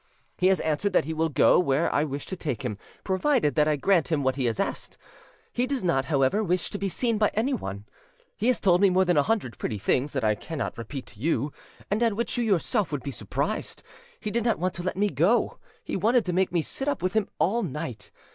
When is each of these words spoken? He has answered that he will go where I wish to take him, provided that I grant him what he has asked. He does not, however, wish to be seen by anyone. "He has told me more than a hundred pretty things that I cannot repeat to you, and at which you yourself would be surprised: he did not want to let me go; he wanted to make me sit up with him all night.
He 0.39 0.47
has 0.47 0.59
answered 0.61 0.93
that 0.93 1.05
he 1.05 1.13
will 1.13 1.29
go 1.29 1.59
where 1.59 1.93
I 1.93 2.05
wish 2.05 2.25
to 2.25 2.35
take 2.35 2.65
him, 2.65 2.75
provided 3.03 3.53
that 3.53 3.67
I 3.67 3.75
grant 3.75 4.11
him 4.11 4.23
what 4.23 4.35
he 4.35 4.45
has 4.45 4.59
asked. 4.59 4.97
He 5.53 5.67
does 5.67 5.83
not, 5.83 6.05
however, 6.05 6.43
wish 6.43 6.71
to 6.71 6.79
be 6.79 6.89
seen 6.89 7.19
by 7.19 7.29
anyone. 7.35 7.85
"He 8.35 8.47
has 8.47 8.59
told 8.59 8.81
me 8.81 8.89
more 8.89 9.05
than 9.05 9.15
a 9.15 9.21
hundred 9.21 9.59
pretty 9.59 9.77
things 9.77 10.13
that 10.13 10.23
I 10.23 10.33
cannot 10.33 10.75
repeat 10.75 11.05
to 11.05 11.19
you, 11.19 11.53
and 11.91 12.01
at 12.01 12.15
which 12.15 12.35
you 12.35 12.43
yourself 12.43 12.91
would 12.91 13.03
be 13.03 13.11
surprised: 13.11 13.83
he 14.19 14.31
did 14.31 14.43
not 14.43 14.57
want 14.57 14.73
to 14.73 14.81
let 14.81 14.97
me 14.97 15.11
go; 15.11 15.59
he 15.83 15.95
wanted 15.95 16.25
to 16.25 16.33
make 16.33 16.51
me 16.51 16.63
sit 16.63 16.87
up 16.87 17.03
with 17.03 17.13
him 17.13 17.27
all 17.37 17.61
night. 17.61 18.09